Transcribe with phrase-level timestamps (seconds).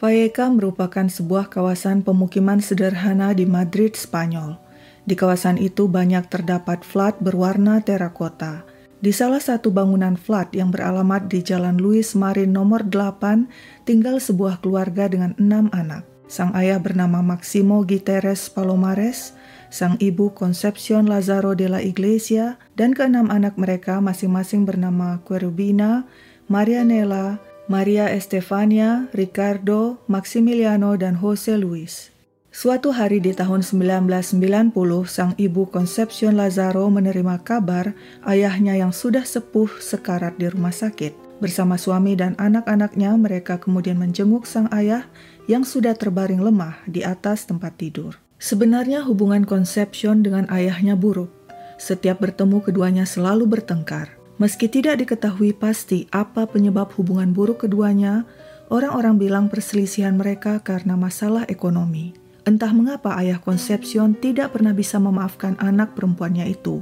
[0.00, 4.56] Valleca merupakan sebuah kawasan pemukiman sederhana di Madrid, Spanyol.
[5.04, 8.64] Di kawasan itu banyak terdapat flat berwarna terakota.
[9.04, 13.44] Di salah satu bangunan flat yang beralamat di Jalan Luis Marin nomor 8,
[13.84, 16.08] tinggal sebuah keluarga dengan enam anak.
[16.32, 19.36] Sang ayah bernama Maximo Giteres Palomares,
[19.68, 26.08] sang ibu Concepcion Lazaro de la Iglesia, dan keenam anak mereka masing-masing bernama Querubina,
[26.48, 27.36] Marianela,
[27.70, 32.10] Maria Estefania, Ricardo, Maximiliano, dan Jose Luis.
[32.50, 34.74] Suatu hari di tahun 1990,
[35.06, 37.94] sang ibu Concepcion Lazaro menerima kabar
[38.26, 41.14] ayahnya yang sudah sepuh sekarat di rumah sakit.
[41.38, 45.06] Bersama suami dan anak-anaknya, mereka kemudian menjenguk sang ayah
[45.46, 48.18] yang sudah terbaring lemah di atas tempat tidur.
[48.42, 51.30] Sebenarnya hubungan Concepcion dengan ayahnya buruk.
[51.78, 54.19] Setiap bertemu keduanya selalu bertengkar.
[54.40, 58.24] Meski tidak diketahui pasti apa penyebab hubungan buruk keduanya,
[58.72, 62.16] orang-orang bilang perselisihan mereka karena masalah ekonomi.
[62.48, 66.80] Entah mengapa ayah Concepcion tidak pernah bisa memaafkan anak perempuannya itu.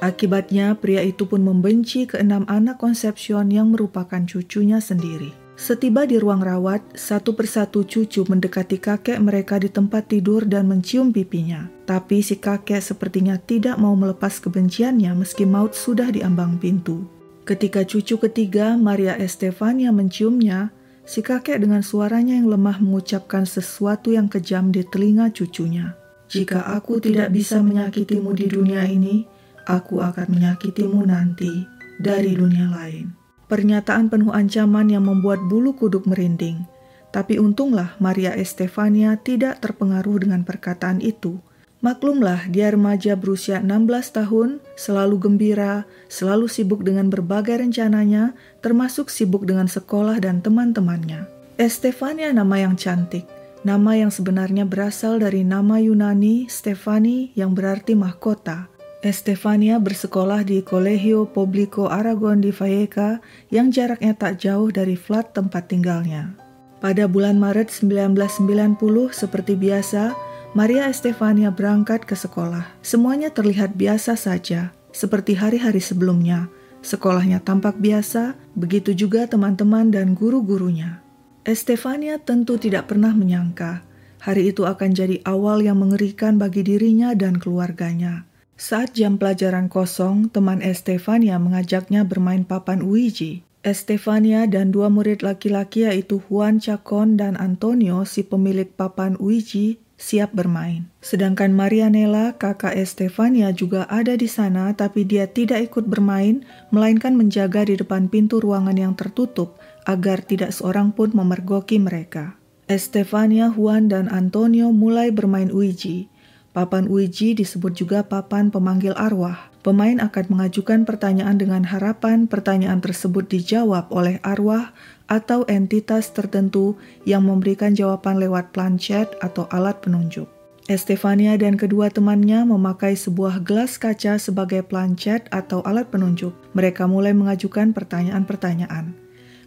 [0.00, 5.43] Akibatnya, pria itu pun membenci keenam anak Concepcion yang merupakan cucunya sendiri.
[5.54, 11.14] Setiba di ruang rawat, satu persatu cucu mendekati kakek mereka di tempat tidur dan mencium
[11.14, 11.70] pipinya.
[11.86, 17.06] Tapi si kakek sepertinya tidak mau melepas kebenciannya meski maut sudah diambang pintu.
[17.46, 20.74] Ketika cucu ketiga, Maria Estefania menciumnya,
[21.06, 25.94] si kakek dengan suaranya yang lemah mengucapkan sesuatu yang kejam di telinga cucunya.
[26.34, 29.22] Jika aku tidak bisa menyakitimu di dunia ini,
[29.70, 31.62] aku akan menyakitimu nanti
[32.02, 33.23] dari dunia lain.
[33.54, 36.66] Pernyataan penuh ancaman yang membuat bulu kuduk merinding.
[37.14, 41.38] Tapi untunglah Maria Estefania tidak terpengaruh dengan perkataan itu.
[41.78, 49.46] Maklumlah dia remaja berusia 16 tahun, selalu gembira, selalu sibuk dengan berbagai rencananya, termasuk sibuk
[49.46, 51.30] dengan sekolah dan teman-temannya.
[51.54, 53.22] Estefania nama yang cantik,
[53.62, 58.73] nama yang sebenarnya berasal dari nama Yunani Stefani yang berarti mahkota.
[59.04, 63.20] Estefania bersekolah di Colegio Publico Aragon di Valleca
[63.52, 66.32] yang jaraknya tak jauh dari flat tempat tinggalnya.
[66.80, 68.80] Pada bulan Maret 1990,
[69.12, 70.16] seperti biasa,
[70.56, 72.64] Maria Estefania berangkat ke sekolah.
[72.80, 76.48] Semuanya terlihat biasa saja, seperti hari-hari sebelumnya.
[76.80, 81.04] Sekolahnya tampak biasa, begitu juga teman-teman dan guru-gurunya.
[81.44, 83.84] Estefania tentu tidak pernah menyangka
[84.24, 88.24] hari itu akan jadi awal yang mengerikan bagi dirinya dan keluarganya.
[88.54, 93.42] Saat jam pelajaran kosong, teman Estefania mengajaknya bermain papan Ouija.
[93.66, 100.36] Estefania dan dua murid laki-laki yaitu Juan Chacon dan Antonio si pemilik papan Ouija siap
[100.38, 100.86] bermain.
[101.02, 107.66] Sedangkan Marianela, kakak Estefania juga ada di sana tapi dia tidak ikut bermain, melainkan menjaga
[107.66, 112.38] di depan pintu ruangan yang tertutup agar tidak seorang pun memergoki mereka.
[112.64, 116.08] Estefania, Juan, dan Antonio mulai bermain Ouija.
[116.54, 119.50] Papan Uiji disebut juga papan pemanggil arwah.
[119.66, 124.70] Pemain akan mengajukan pertanyaan dengan harapan pertanyaan tersebut dijawab oleh arwah
[125.10, 130.30] atau entitas tertentu yang memberikan jawaban lewat planchet atau alat penunjuk.
[130.70, 136.32] Estefania dan kedua temannya memakai sebuah gelas kaca sebagai planchet atau alat penunjuk.
[136.54, 138.94] Mereka mulai mengajukan pertanyaan-pertanyaan.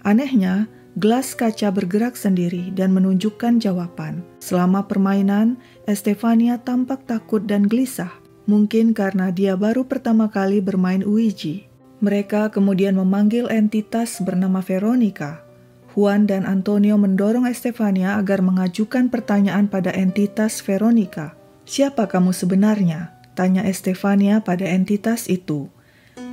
[0.04, 4.26] Anehnya, Gelas kaca bergerak sendiri dan menunjukkan jawaban.
[4.42, 8.10] Selama permainan, Estefania tampak takut dan gelisah,
[8.50, 11.62] mungkin karena dia baru pertama kali bermain Ouija.
[12.02, 15.46] Mereka kemudian memanggil entitas bernama Veronica.
[15.94, 21.38] Juan dan Antonio mendorong Estefania agar mengajukan pertanyaan pada entitas Veronica.
[21.70, 23.14] Siapa kamu sebenarnya?
[23.38, 25.70] Tanya Estefania pada entitas itu.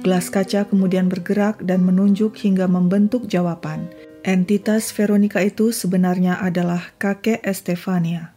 [0.00, 3.88] Gelas kaca kemudian bergerak dan menunjuk hingga membentuk jawaban.
[4.24, 8.32] Entitas Veronica itu sebenarnya adalah kakek Estefania.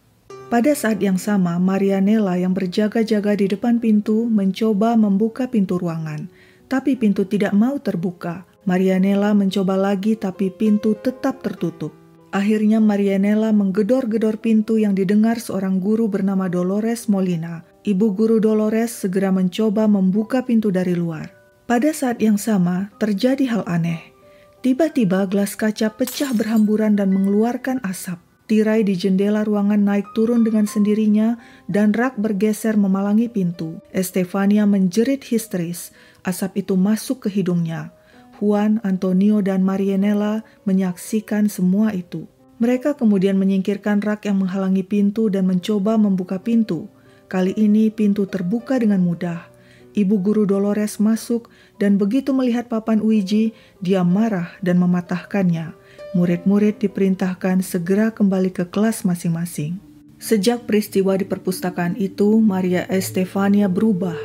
[0.52, 6.28] Pada saat yang sama, Marianela yang berjaga-jaga di depan pintu mencoba membuka pintu ruangan,
[6.68, 8.44] tapi pintu tidak mau terbuka.
[8.68, 11.96] Marianela mencoba lagi tapi pintu tetap tertutup.
[12.36, 17.64] Akhirnya Marianela menggedor-gedor pintu yang didengar seorang guru bernama Dolores Molina.
[17.88, 21.32] Ibu guru Dolores segera mencoba membuka pintu dari luar.
[21.64, 24.17] Pada saat yang sama, terjadi hal aneh.
[24.58, 28.18] Tiba-tiba gelas kaca pecah berhamburan dan mengeluarkan asap.
[28.48, 31.36] Tirai di jendela ruangan naik turun dengan sendirinya
[31.68, 33.78] dan rak bergeser memalangi pintu.
[33.94, 35.92] Estefania menjerit histeris.
[36.24, 37.92] Asap itu masuk ke hidungnya.
[38.40, 42.26] Juan, Antonio, dan Marianela menyaksikan semua itu.
[42.58, 46.90] Mereka kemudian menyingkirkan rak yang menghalangi pintu dan mencoba membuka pintu.
[47.30, 49.54] Kali ini pintu terbuka dengan mudah.
[49.98, 55.74] Ibu guru Dolores masuk dan begitu melihat papan Ouija, dia marah dan mematahkannya.
[56.18, 59.78] Murid-murid diperintahkan segera kembali ke kelas masing-masing.
[60.18, 64.18] Sejak peristiwa di perpustakaan itu, Maria Estefania berubah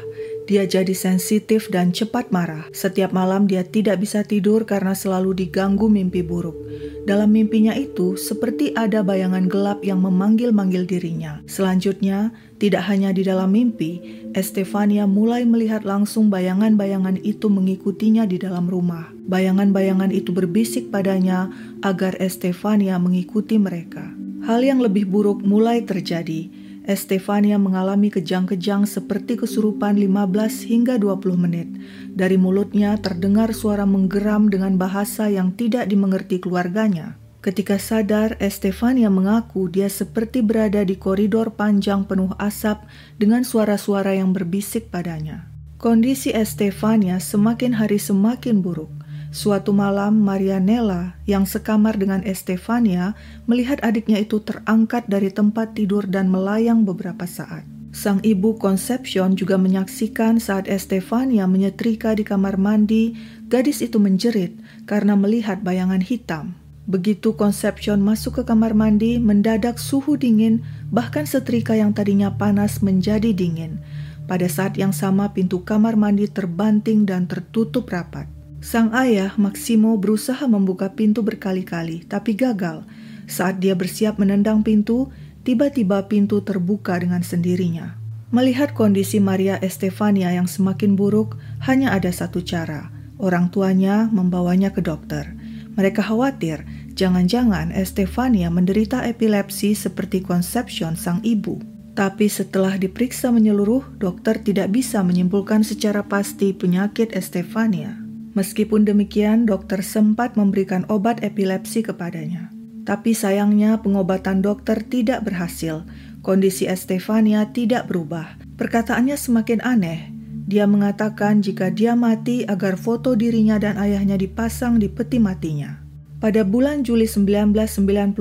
[0.47, 2.67] dia jadi sensitif dan cepat marah.
[2.75, 6.59] Setiap malam dia tidak bisa tidur karena selalu diganggu mimpi buruk.
[7.03, 11.43] Dalam mimpinya itu, seperti ada bayangan gelap yang memanggil-manggil dirinya.
[11.51, 12.31] Selanjutnya,
[12.63, 13.99] tidak hanya di dalam mimpi,
[14.39, 19.11] Estefania mulai melihat langsung bayangan-bayangan itu mengikutinya di dalam rumah.
[19.27, 21.51] Bayangan-bayangan itu berbisik padanya
[21.83, 24.15] agar Estefania mengikuti mereka.
[24.47, 31.69] Hal yang lebih buruk mulai terjadi Estefania mengalami kejang-kejang seperti kesurupan 15 hingga 20 menit.
[32.11, 37.15] Dari mulutnya terdengar suara menggeram dengan bahasa yang tidak dimengerti keluarganya.
[37.43, 42.87] Ketika sadar, Estefania mengaku dia seperti berada di koridor panjang penuh asap
[43.19, 45.51] dengan suara-suara yang berbisik padanya.
[45.83, 49.02] Kondisi Estefania semakin hari semakin buruk.
[49.33, 53.17] Suatu malam, Marianella yang sekamar dengan Estefania
[53.49, 57.65] melihat adiknya itu terangkat dari tempat tidur dan melayang beberapa saat.
[57.97, 63.17] Sang ibu Concepcion juga menyaksikan saat Estefania menyetrika di kamar mandi,
[63.49, 64.53] gadis itu menjerit
[64.85, 66.53] karena melihat bayangan hitam.
[66.85, 70.61] Begitu Concepcion masuk ke kamar mandi, mendadak suhu dingin,
[70.93, 73.81] bahkan setrika yang tadinya panas menjadi dingin.
[74.29, 78.42] Pada saat yang sama pintu kamar mandi terbanting dan tertutup rapat.
[78.63, 82.87] Sang ayah, Maximo, berusaha membuka pintu berkali-kali, tapi gagal.
[83.27, 85.11] Saat dia bersiap menendang pintu,
[85.43, 87.99] tiba-tiba pintu terbuka dengan sendirinya.
[88.31, 92.95] Melihat kondisi Maria Estefania yang semakin buruk, hanya ada satu cara.
[93.19, 95.35] Orang tuanya membawanya ke dokter.
[95.75, 96.63] Mereka khawatir
[96.95, 101.59] jangan-jangan Estefania menderita epilepsi seperti Conception sang ibu.
[101.99, 108.02] Tapi setelah diperiksa menyeluruh, dokter tidak bisa menyimpulkan secara pasti penyakit Estefania.
[108.33, 112.49] Meskipun demikian, dokter sempat memberikan obat epilepsi kepadanya.
[112.83, 115.85] Tapi sayangnya pengobatan dokter tidak berhasil.
[116.25, 118.41] Kondisi Estefania tidak berubah.
[118.57, 120.11] Perkataannya semakin aneh.
[120.49, 125.79] Dia mengatakan jika dia mati agar foto dirinya dan ayahnya dipasang di peti matinya.
[126.19, 128.17] Pada bulan Juli 1991,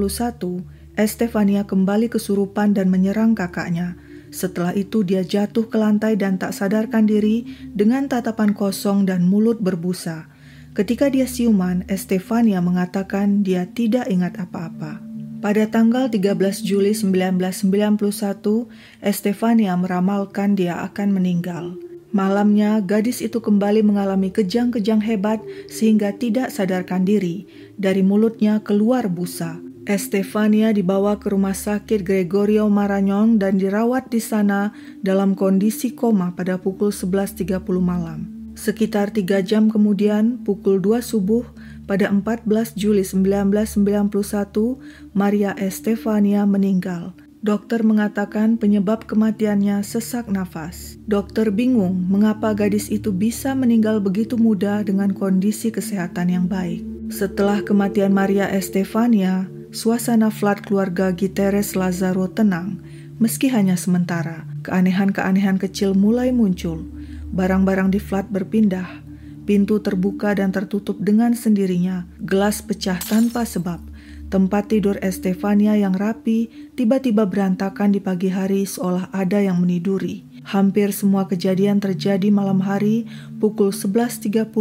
[0.99, 3.97] Estefania kembali kesurupan dan menyerang kakaknya
[4.31, 7.43] setelah itu dia jatuh ke lantai dan tak sadarkan diri
[7.75, 10.31] dengan tatapan kosong dan mulut berbusa.
[10.71, 15.03] Ketika dia siuman, Estefania mengatakan dia tidak ingat apa-apa.
[15.43, 18.71] Pada tanggal 13 Juli 1991,
[19.03, 21.75] Estefania meramalkan dia akan meninggal.
[22.11, 25.39] Malamnya, gadis itu kembali mengalami kejang-kejang hebat
[25.71, 27.47] sehingga tidak sadarkan diri.
[27.75, 29.70] Dari mulutnya keluar busa.
[29.89, 36.61] Estefania dibawa ke rumah sakit Gregorio Marañón dan dirawat di sana dalam kondisi koma pada
[36.61, 38.29] pukul 11.30 malam.
[38.53, 41.41] Sekitar tiga jam kemudian, pukul 2 subuh,
[41.89, 44.77] pada 14 Juli 1991,
[45.17, 47.17] Maria Estefania meninggal.
[47.41, 51.01] Dokter mengatakan penyebab kematiannya sesak nafas.
[51.09, 56.85] Dokter bingung mengapa gadis itu bisa meninggal begitu muda dengan kondisi kesehatan yang baik.
[57.09, 62.83] Setelah kematian Maria Estefania, Suasana flat keluarga Giteres Lazaro tenang,
[63.23, 64.43] meski hanya sementara.
[64.67, 66.83] Keanehan-keanehan kecil mulai muncul.
[67.31, 68.99] Barang-barang di flat berpindah.
[69.47, 72.03] Pintu terbuka dan tertutup dengan sendirinya.
[72.19, 73.79] Gelas pecah tanpa sebab.
[74.27, 80.27] Tempat tidur Estefania yang rapi tiba-tiba berantakan di pagi hari seolah ada yang meniduri.
[80.51, 83.07] Hampir semua kejadian terjadi malam hari
[83.39, 84.51] pukul 11.30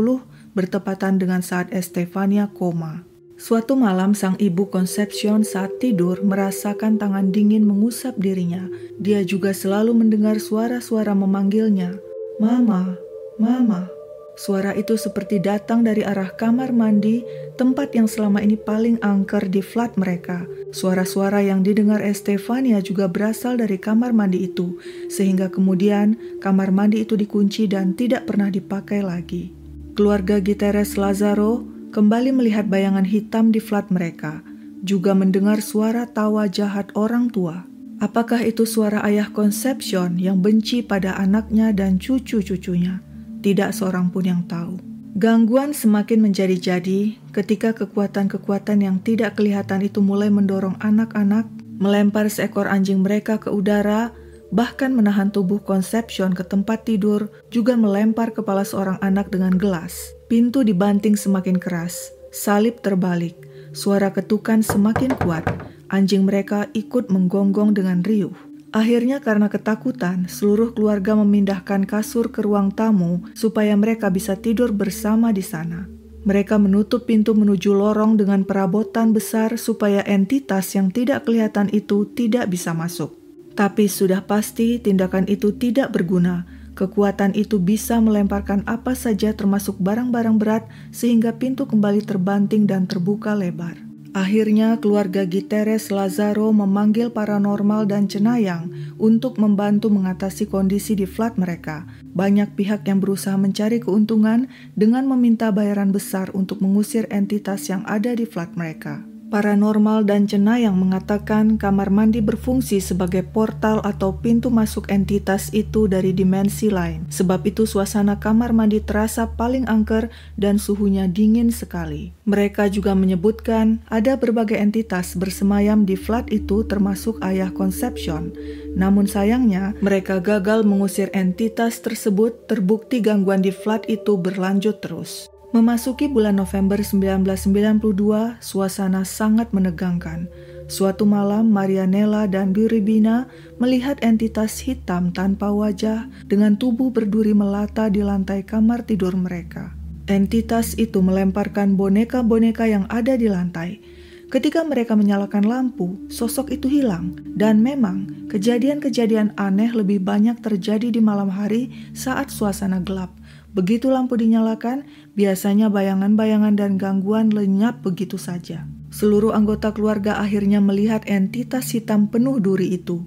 [0.54, 3.09] bertepatan dengan saat Estefania koma.
[3.40, 8.68] Suatu malam sang ibu Concepcion saat tidur merasakan tangan dingin mengusap dirinya.
[9.00, 11.96] Dia juga selalu mendengar suara-suara memanggilnya.
[12.36, 13.00] Mama,
[13.40, 13.88] mama.
[14.36, 17.24] Suara itu seperti datang dari arah kamar mandi,
[17.56, 20.44] tempat yang selama ini paling angker di flat mereka.
[20.76, 24.76] Suara-suara yang didengar Estefania juga berasal dari kamar mandi itu,
[25.08, 26.12] sehingga kemudian
[26.44, 29.48] kamar mandi itu dikunci dan tidak pernah dipakai lagi.
[29.96, 34.40] Keluarga Giteres Lazaro kembali melihat bayangan hitam di flat mereka,
[34.86, 37.66] juga mendengar suara tawa jahat orang tua.
[38.00, 43.04] Apakah itu suara ayah Concepcion yang benci pada anaknya dan cucu-cucunya?
[43.44, 44.80] Tidak seorang pun yang tahu.
[45.20, 51.44] Gangguan semakin menjadi-jadi ketika kekuatan-kekuatan yang tidak kelihatan itu mulai mendorong anak-anak
[51.80, 54.14] melempar seekor anjing mereka ke udara,
[54.50, 60.14] bahkan menahan tubuh Concepcion ke tempat tidur, juga melempar kepala seorang anak dengan gelas.
[60.26, 63.34] Pintu dibanting semakin keras, salib terbalik,
[63.74, 65.46] suara ketukan semakin kuat.
[65.90, 68.34] Anjing mereka ikut menggonggong dengan riuh.
[68.70, 75.34] Akhirnya karena ketakutan, seluruh keluarga memindahkan kasur ke ruang tamu supaya mereka bisa tidur bersama
[75.34, 75.90] di sana.
[76.22, 82.46] Mereka menutup pintu menuju lorong dengan perabotan besar supaya entitas yang tidak kelihatan itu tidak
[82.46, 83.19] bisa masuk.
[83.54, 86.46] Tapi sudah pasti tindakan itu tidak berguna.
[86.78, 90.64] Kekuatan itu bisa melemparkan apa saja termasuk barang-barang berat
[90.94, 93.90] sehingga pintu kembali terbanting dan terbuka lebar.
[94.10, 98.66] Akhirnya keluarga Giteres Lazaro memanggil paranormal dan cenayang
[98.98, 101.86] untuk membantu mengatasi kondisi di flat mereka.
[102.10, 108.10] Banyak pihak yang berusaha mencari keuntungan dengan meminta bayaran besar untuk mengusir entitas yang ada
[108.10, 109.09] di flat mereka.
[109.30, 116.10] Paranormal dan yang mengatakan kamar mandi berfungsi sebagai portal atau pintu masuk entitas itu dari
[116.10, 117.06] dimensi lain.
[117.14, 122.10] Sebab itu suasana kamar mandi terasa paling angker dan suhunya dingin sekali.
[122.26, 128.34] Mereka juga menyebutkan ada berbagai entitas bersemayam di flat itu termasuk ayah Conception.
[128.74, 135.30] Namun sayangnya mereka gagal mengusir entitas tersebut terbukti gangguan di flat itu berlanjut terus.
[135.50, 140.30] Memasuki bulan November 1992, suasana sangat menegangkan.
[140.70, 143.26] Suatu malam, Marianella dan Biribina
[143.58, 149.74] melihat entitas hitam tanpa wajah dengan tubuh berduri melata di lantai kamar tidur mereka.
[150.06, 153.82] Entitas itu melemparkan boneka-boneka yang ada di lantai.
[154.30, 161.02] Ketika mereka menyalakan lampu, sosok itu hilang, dan memang kejadian-kejadian aneh lebih banyak terjadi di
[161.02, 163.10] malam hari saat suasana gelap.
[163.50, 164.86] Begitu lampu dinyalakan,
[165.18, 168.66] biasanya bayangan-bayangan dan gangguan lenyap begitu saja.
[168.94, 173.06] Seluruh anggota keluarga akhirnya melihat entitas hitam penuh duri itu.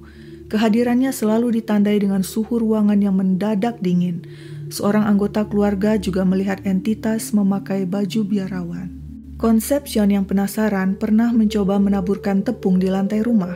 [0.52, 4.24] Kehadirannya selalu ditandai dengan suhu ruangan yang mendadak dingin.
[4.68, 8.92] Seorang anggota keluarga juga melihat entitas memakai baju biarawan.
[9.40, 13.56] Concepcion yang penasaran pernah mencoba menaburkan tepung di lantai rumah.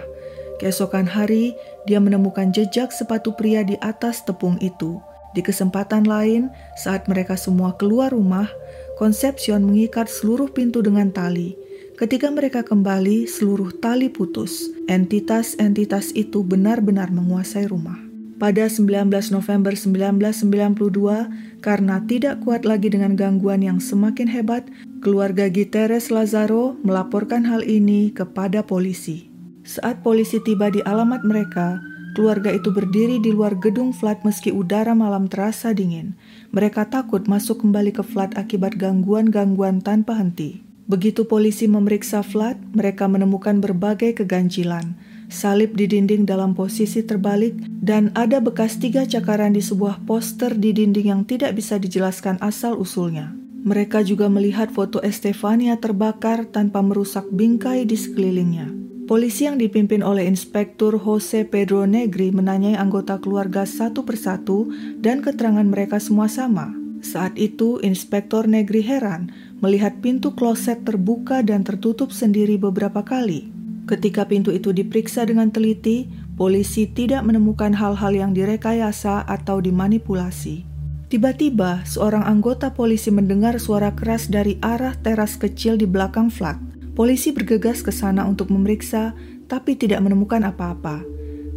[0.60, 1.56] Keesokan hari,
[1.88, 5.00] dia menemukan jejak sepatu pria di atas tepung itu.
[5.38, 8.50] Di kesempatan lain, saat mereka semua keluar rumah,
[8.98, 11.54] Concepcion mengikat seluruh pintu dengan tali.
[11.94, 14.74] Ketika mereka kembali, seluruh tali putus.
[14.90, 18.02] Entitas-entitas itu benar-benar menguasai rumah.
[18.42, 24.66] Pada 19 November 1992, karena tidak kuat lagi dengan gangguan yang semakin hebat,
[25.06, 29.30] keluarga Giteres Lazaro melaporkan hal ini kepada polisi.
[29.62, 31.78] Saat polisi tiba di alamat mereka,
[32.18, 36.18] Keluarga itu berdiri di luar gedung flat meski udara malam terasa dingin.
[36.50, 40.66] Mereka takut masuk kembali ke flat akibat gangguan-gangguan tanpa henti.
[40.90, 44.98] Begitu polisi memeriksa flat, mereka menemukan berbagai keganjilan.
[45.30, 47.54] Salib di dinding dalam posisi terbalik
[47.86, 53.38] dan ada bekas tiga cakaran di sebuah poster di dinding yang tidak bisa dijelaskan asal-usulnya.
[53.62, 58.87] Mereka juga melihat foto Estefania terbakar tanpa merusak bingkai di sekelilingnya.
[59.08, 64.68] Polisi yang dipimpin oleh Inspektur Jose Pedro Negri menanyai anggota keluarga satu persatu
[65.00, 66.76] dan keterangan mereka semua sama.
[67.00, 69.32] Saat itu, Inspektur Negri heran
[69.64, 73.48] melihat pintu kloset terbuka dan tertutup sendiri beberapa kali.
[73.88, 80.68] Ketika pintu itu diperiksa dengan teliti, polisi tidak menemukan hal-hal yang direkayasa atau dimanipulasi.
[81.08, 86.67] Tiba-tiba, seorang anggota polisi mendengar suara keras dari arah teras kecil di belakang flat.
[86.98, 89.14] Polisi bergegas ke sana untuk memeriksa,
[89.46, 91.06] tapi tidak menemukan apa-apa.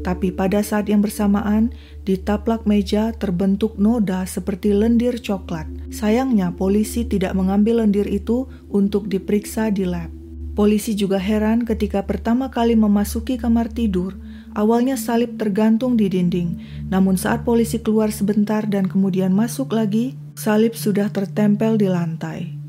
[0.05, 1.73] Tapi pada saat yang bersamaan,
[2.05, 5.65] di taplak meja terbentuk noda seperti lendir coklat.
[5.89, 10.13] Sayangnya, polisi tidak mengambil lendir itu untuk diperiksa di lab.
[10.53, 14.21] Polisi juga heran ketika pertama kali memasuki kamar tidur.
[14.53, 16.61] Awalnya salib tergantung di dinding,
[16.93, 22.60] namun saat polisi keluar sebentar dan kemudian masuk lagi, salib sudah tertempel di lantai.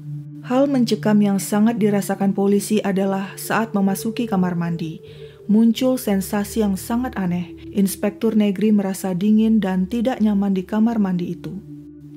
[0.42, 4.98] Hal mencekam yang sangat dirasakan polisi adalah saat memasuki kamar mandi.
[5.46, 7.54] Muncul sensasi yang sangat aneh.
[7.78, 11.62] Inspektur Negri merasa dingin dan tidak nyaman di kamar mandi itu.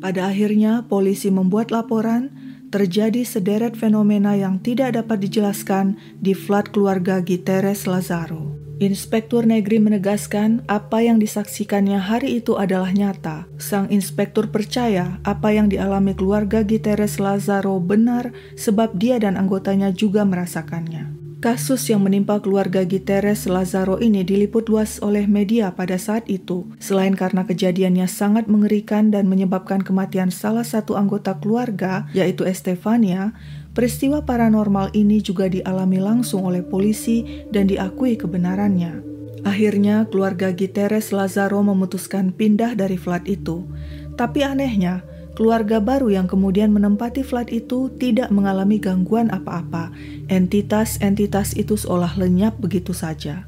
[0.00, 2.32] Pada akhirnya, polisi membuat laporan
[2.72, 8.53] terjadi sederet fenomena yang tidak dapat dijelaskan di flat keluarga Giteres Lazaro.
[8.82, 13.46] Inspektur Negri menegaskan apa yang disaksikannya hari itu adalah nyata.
[13.54, 20.26] Sang inspektur percaya apa yang dialami keluarga Giteres Lazaro benar sebab dia dan anggotanya juga
[20.26, 21.23] merasakannya.
[21.44, 27.12] Kasus yang menimpa keluarga Giteres Lazaro ini diliput luas oleh media pada saat itu, selain
[27.12, 33.36] karena kejadiannya sangat mengerikan dan menyebabkan kematian salah satu anggota keluarga, yaitu Estefania,
[33.74, 39.02] Peristiwa paranormal ini juga dialami langsung oleh polisi dan diakui kebenarannya.
[39.42, 43.66] Akhirnya, keluarga Giteres Lazaro memutuskan pindah dari flat itu.
[44.14, 45.02] Tapi anehnya,
[45.34, 49.90] keluarga baru yang kemudian menempati flat itu tidak mengalami gangguan apa-apa.
[50.30, 53.46] Entitas-entitas itu seolah lenyap begitu saja.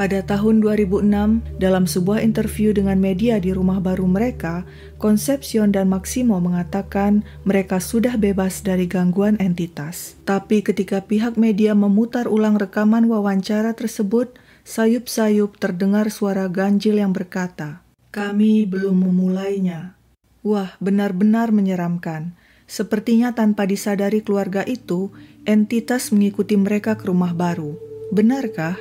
[0.00, 4.64] Pada tahun 2006, dalam sebuah interview dengan media di rumah baru mereka,
[4.96, 10.16] Concepcion dan Maximo mengatakan mereka sudah bebas dari gangguan entitas.
[10.24, 17.84] Tapi ketika pihak media memutar ulang rekaman wawancara tersebut, sayup-sayup terdengar suara ganjil yang berkata,
[18.08, 19.99] "Kami belum memulainya."
[20.40, 22.32] Wah, benar-benar menyeramkan.
[22.64, 25.12] Sepertinya tanpa disadari keluarga itu,
[25.44, 27.76] entitas mengikuti mereka ke rumah baru.
[28.08, 28.78] Benarkah?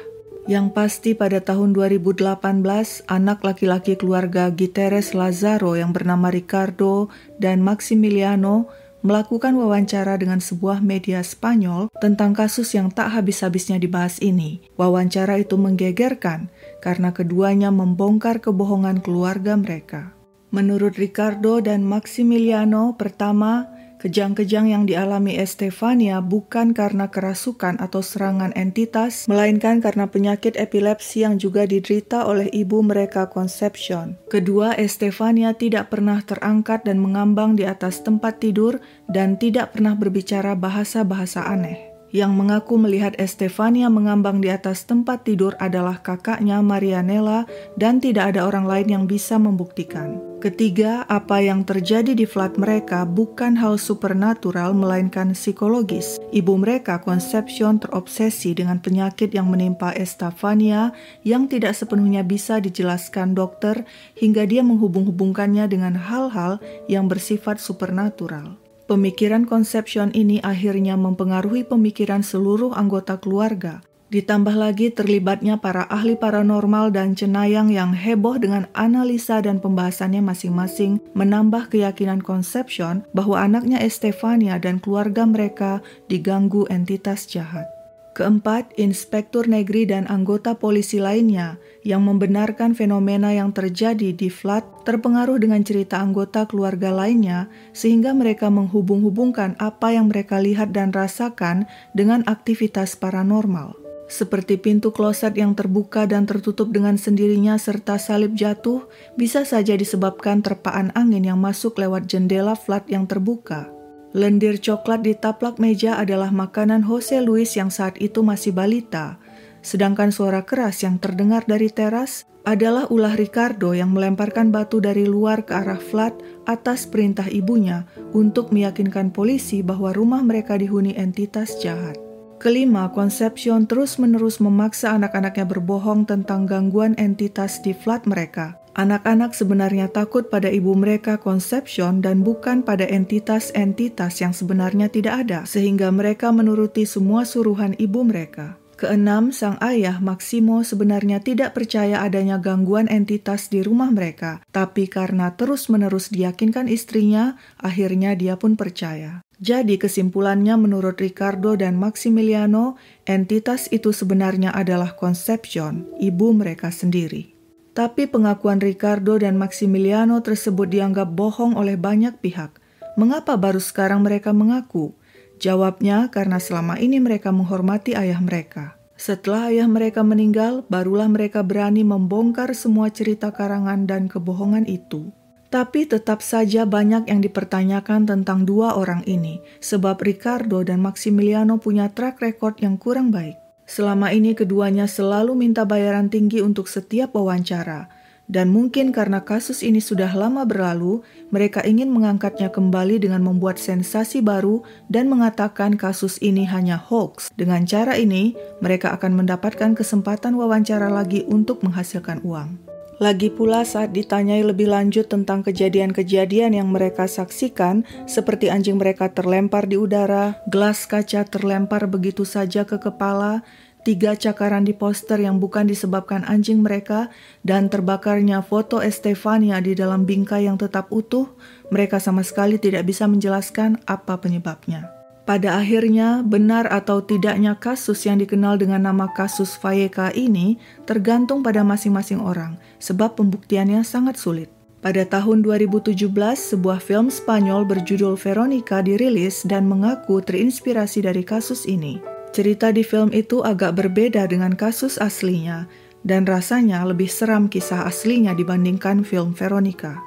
[0.48, 8.66] Yang pasti pada tahun 2018, anak laki-laki keluarga Giteres Lazaro yang bernama Ricardo dan Maximiliano
[9.00, 14.64] melakukan wawancara dengan sebuah media Spanyol tentang kasus yang tak habis-habisnya dibahas ini.
[14.76, 16.52] Wawancara itu menggegerkan
[16.84, 20.19] karena keduanya membongkar kebohongan keluarga mereka.
[20.50, 29.28] Menurut Ricardo dan Maximiliano, pertama, Kejang-kejang yang dialami Estefania bukan karena kerasukan atau serangan entitas,
[29.28, 34.16] melainkan karena penyakit epilepsi yang juga diderita oleh ibu mereka Concepcion.
[34.32, 38.80] Kedua, Estefania tidak pernah terangkat dan mengambang di atas tempat tidur
[39.12, 41.89] dan tidak pernah berbicara bahasa-bahasa aneh.
[42.10, 47.46] Yang mengaku melihat Estefania mengambang di atas tempat tidur adalah kakaknya Marianella
[47.78, 50.18] dan tidak ada orang lain yang bisa membuktikan.
[50.40, 56.16] Ketiga, apa yang terjadi di flat mereka bukan hal supernatural melainkan psikologis.
[56.32, 60.96] Ibu mereka, Concepcion, terobsesi dengan penyakit yang menimpa Estefania
[61.28, 63.84] yang tidak sepenuhnya bisa dijelaskan dokter
[64.16, 68.69] hingga dia menghubung-hubungkannya dengan hal-hal yang bersifat supernatural.
[68.90, 73.86] Pemikiran konsepsion ini akhirnya mempengaruhi pemikiran seluruh anggota keluarga.
[74.10, 80.98] Ditambah lagi terlibatnya para ahli paranormal dan cenayang yang heboh dengan analisa dan pembahasannya masing-masing
[81.14, 87.79] menambah keyakinan konsepsion bahwa anaknya Estefania dan keluarga mereka diganggu entitas jahat.
[88.20, 91.56] Keempat, inspektur negeri dan anggota polisi lainnya
[91.88, 98.52] yang membenarkan fenomena yang terjadi di flat terpengaruh dengan cerita anggota keluarga lainnya sehingga mereka
[98.52, 101.64] menghubung-hubungkan apa yang mereka lihat dan rasakan
[101.96, 103.80] dengan aktivitas paranormal.
[104.12, 108.84] Seperti pintu kloset yang terbuka dan tertutup dengan sendirinya serta salib jatuh
[109.16, 113.79] bisa saja disebabkan terpaan angin yang masuk lewat jendela flat yang terbuka.
[114.10, 119.22] Lendir coklat di taplak meja adalah makanan Jose Luis yang saat itu masih balita,
[119.62, 125.46] sedangkan suara keras yang terdengar dari teras adalah ulah Ricardo yang melemparkan batu dari luar
[125.46, 126.18] ke arah flat
[126.50, 127.86] atas perintah ibunya
[128.18, 132.00] untuk meyakinkan polisi bahwa rumah mereka dihuni entitas jahat.
[132.40, 138.59] Kelima, Concepcion terus-menerus memaksa anak-anaknya berbohong tentang gangguan entitas di flat mereka.
[138.78, 145.44] Anak-anak sebenarnya takut pada ibu mereka Concepcion dan bukan pada entitas-entitas yang sebenarnya tidak ada,
[145.50, 148.60] sehingga mereka menuruti semua suruhan ibu mereka.
[148.80, 155.36] Keenam, sang ayah Maximo sebenarnya tidak percaya adanya gangguan entitas di rumah mereka, tapi karena
[155.36, 159.20] terus-menerus diyakinkan istrinya, akhirnya dia pun percaya.
[159.44, 167.39] Jadi kesimpulannya menurut Ricardo dan Maximiliano, entitas itu sebenarnya adalah Concepcion, ibu mereka sendiri.
[167.80, 172.60] Tapi pengakuan Ricardo dan Maximiliano tersebut dianggap bohong oleh banyak pihak.
[173.00, 175.00] Mengapa baru sekarang mereka mengaku?
[175.40, 178.76] Jawabnya karena selama ini mereka menghormati ayah mereka.
[179.00, 185.16] Setelah ayah mereka meninggal, barulah mereka berani membongkar semua cerita karangan dan kebohongan itu.
[185.48, 191.88] Tapi tetap saja banyak yang dipertanyakan tentang dua orang ini, sebab Ricardo dan Maximiliano punya
[191.96, 193.40] track record yang kurang baik.
[193.70, 197.86] Selama ini keduanya selalu minta bayaran tinggi untuk setiap wawancara,
[198.30, 201.02] dan mungkin karena kasus ini sudah lama berlalu,
[201.34, 207.34] mereka ingin mengangkatnya kembali dengan membuat sensasi baru dan mengatakan kasus ini hanya hoax.
[207.34, 212.69] Dengan cara ini, mereka akan mendapatkan kesempatan wawancara lagi untuk menghasilkan uang.
[213.00, 219.72] Lagi pula saat ditanyai lebih lanjut tentang kejadian-kejadian yang mereka saksikan, seperti anjing mereka terlempar
[219.72, 223.40] di udara, gelas kaca terlempar begitu saja ke kepala,
[223.88, 227.08] tiga cakaran di poster yang bukan disebabkan anjing mereka,
[227.48, 231.32] dan terbakarnya foto Estefania di dalam bingkai yang tetap utuh,
[231.72, 234.99] mereka sama sekali tidak bisa menjelaskan apa penyebabnya.
[235.30, 240.58] Pada akhirnya, benar atau tidaknya kasus yang dikenal dengan nama kasus Fayeka ini
[240.90, 244.50] tergantung pada masing-masing orang, sebab pembuktiannya sangat sulit.
[244.82, 245.94] Pada tahun 2017,
[246.34, 252.02] sebuah film Spanyol berjudul Veronica dirilis dan mengaku terinspirasi dari kasus ini.
[252.34, 255.70] Cerita di film itu agak berbeda dengan kasus aslinya,
[256.02, 260.02] dan rasanya lebih seram kisah aslinya dibandingkan film Veronica.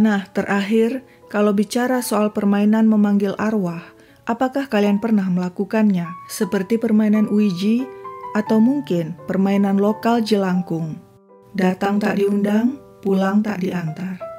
[0.00, 3.91] Nah, terakhir, kalau bicara soal permainan memanggil arwah,
[4.22, 6.06] Apakah kalian pernah melakukannya?
[6.30, 7.82] Seperti permainan Ouija
[8.38, 10.94] atau mungkin permainan lokal jelangkung.
[11.58, 14.31] Datang tak diundang, pulang tak diantar.